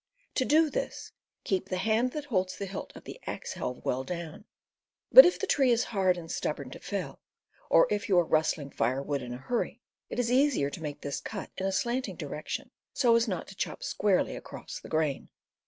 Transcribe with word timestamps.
To 0.33 0.45
do 0.45 0.71
this 0.71 1.11
keep 1.43 1.69
the 1.69 1.77
hand 1.77 2.13
that 2.13 2.25
holds 2.25 2.57
the 2.57 2.65
hilt 2.65 2.91
of 2.95 3.03
the 3.03 3.19
axe 3.27 3.53
helve 3.53 3.85
well 3.85 4.03
down. 4.03 4.45
But 5.11 5.27
if 5.27 5.37
the 5.37 5.45
tree 5.45 5.69
is 5.69 5.83
hard 5.83 6.17
and 6.17 6.31
stubborn 6.31 6.71
to 6.71 6.79
fell, 6.79 7.19
or 7.69 7.85
if 7.91 8.09
you 8.09 8.17
are 8.17 8.25
rustling 8.25 8.71
firewood 8.71 9.21
in 9.21 9.31
a 9.31 9.37
hurry, 9.37 9.79
it 10.09 10.17
is 10.17 10.31
easier 10.31 10.71
to 10.71 10.81
make 10.81 11.01
this 11.01 11.21
cut 11.21 11.51
in 11.55 11.67
a 11.67 11.71
slanting 11.71 12.15
direction, 12.15 12.71
so 12.91 13.15
as 13.15 13.27
not 13.27 13.47
to 13.49 13.55
chop 13.55 13.83
squarely 13.83 14.35
across 14.35 14.79
the 14.79 14.89
grain. 14.89 15.29